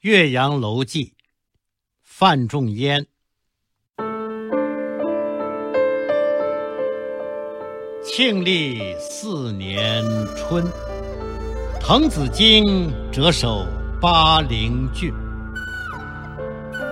[0.00, 1.12] 岳阳楼记，
[2.02, 3.06] 范仲淹。
[8.02, 10.02] 庆历四年
[10.34, 10.64] 春，
[11.82, 13.66] 滕子京谪守
[14.00, 15.12] 巴陵郡。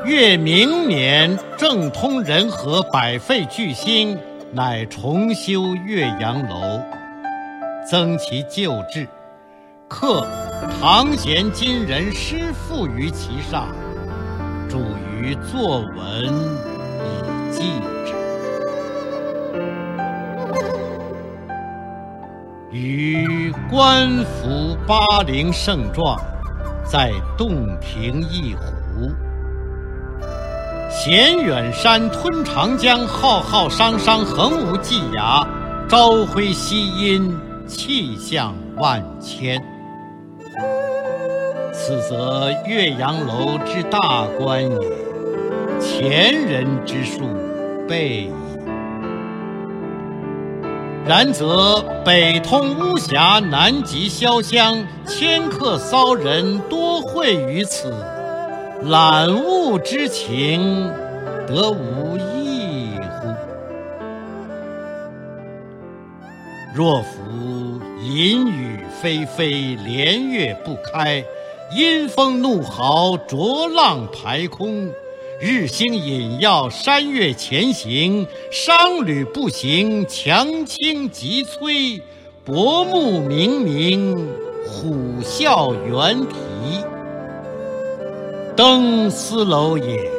[0.05, 4.19] 越明年，政通人和，百废具兴，
[4.53, 6.79] 乃重修岳阳楼，
[7.91, 9.09] 增其旧制，
[9.89, 10.27] 刻
[10.71, 13.75] 唐贤今人诗赋于其上，
[14.69, 14.79] 著
[15.11, 16.25] 于作文
[17.03, 17.65] 以记
[18.07, 18.15] 之。
[22.71, 26.21] 余观夫巴陵胜状，
[26.85, 29.11] 在洞庭一湖。
[30.91, 35.47] 衔远山，吞长江，浩浩汤汤，横无际涯，
[35.89, 39.61] 朝晖夕阴，气象万千。
[41.89, 44.79] 此则岳阳楼之大观也，
[45.81, 47.21] 前人之述
[47.89, 48.33] 备矣。
[51.07, 57.91] 然则北通巫峡，南极潇湘，迁客骚人多会于此，
[58.83, 60.93] 览物之情，
[61.47, 63.35] 得无异乎？
[66.75, 71.25] 若夫淫雨霏霏，连月不开，
[71.71, 74.91] 阴风怒号，浊浪排空。
[75.41, 82.01] 日星隐曜，山岳前行，商旅不行，樯倾楫摧，
[82.45, 84.27] 薄暮冥冥，
[84.67, 86.35] 虎啸猿啼。
[88.57, 90.11] 登斯楼也，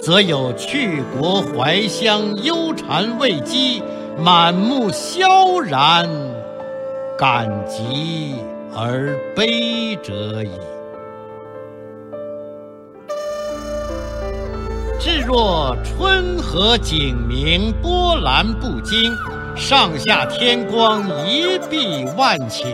[0.00, 3.82] 则有去国怀乡，忧谗畏讥，
[4.22, 6.08] 满目萧然，
[7.18, 8.34] 感极
[8.80, 10.50] 而悲者矣。
[15.00, 19.12] 至若春和景明，波澜不惊，
[19.56, 22.72] 上下天光，一碧万顷，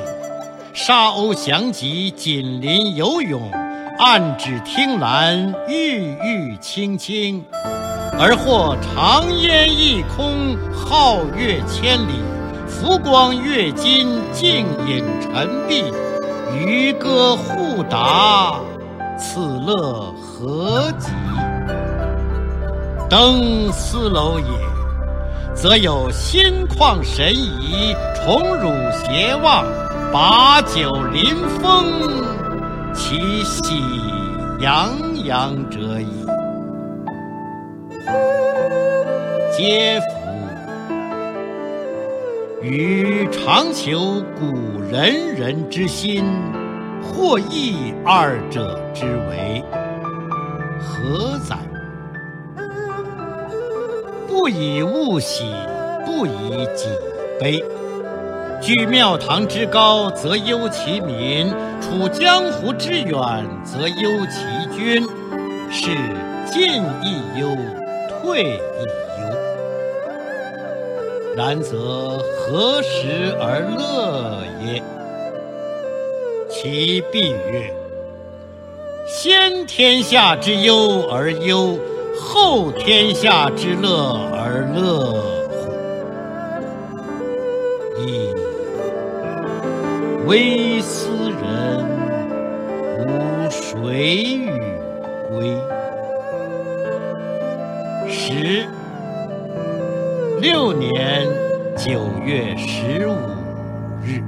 [0.74, 3.50] 沙鸥翔集，锦鳞游泳，
[3.98, 7.42] 岸芷汀兰，郁郁青青。
[8.18, 12.12] 而或长烟一空，皓月千里，
[12.74, 15.92] 浮光跃金，静影沉璧，
[16.52, 18.60] 渔歌互答，
[19.16, 21.10] 此乐何极！
[23.08, 24.46] 登斯楼也，
[25.54, 28.70] 则有心旷神怡，宠辱
[29.04, 29.64] 偕忘，
[30.12, 31.86] 把酒临风，
[32.92, 33.80] 其喜
[34.58, 34.90] 洋
[35.24, 36.26] 洋者矣。
[39.56, 40.00] 嗟
[42.64, 42.70] 夫！
[42.70, 46.24] 予尝求古仁人之心，
[47.02, 49.62] 或异二者之为，
[50.80, 51.58] 何哉？
[54.26, 55.44] 不以物喜，
[56.06, 56.88] 不以己
[57.38, 57.62] 悲。
[58.60, 61.52] 居庙堂之高，则忧其民；
[61.82, 65.06] 处江湖之远，则忧其君。
[65.70, 65.90] 是
[66.46, 67.48] 进亦忧，
[68.08, 68.84] 退亦
[69.20, 69.33] 忧。
[71.36, 74.82] 然则何时而乐也？
[76.48, 77.74] 其必曰：
[79.06, 81.78] 先天下之忧而忧。
[82.16, 85.10] 后天下之乐而乐
[87.96, 88.00] 乎？
[88.00, 88.32] 噫！
[90.26, 91.08] 微斯
[91.42, 91.84] 人，
[93.00, 94.48] 吾谁与
[95.28, 95.56] 归？
[98.08, 98.66] 十
[100.44, 100.92] 六年
[101.74, 103.14] 九月十五
[104.04, 104.22] 日。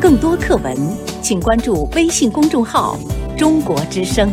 [0.00, 0.74] 更多课文，
[1.20, 2.98] 请关注微信公众号。
[3.36, 4.32] 中国之声。